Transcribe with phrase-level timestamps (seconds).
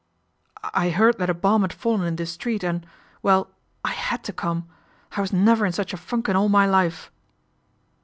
[0.73, 2.87] "I heard that a bomb had fallen in this street and
[3.21, 3.51] well,
[3.85, 4.67] I had to come.
[5.15, 7.11] I was never in such a funk in all my life."